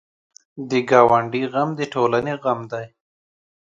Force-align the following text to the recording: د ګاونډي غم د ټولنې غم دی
د 0.69 0.71
ګاونډي 0.89 1.43
غم 1.51 1.69
د 1.79 1.81
ټولنې 1.93 2.33
غم 2.43 2.59
دی 2.71 2.85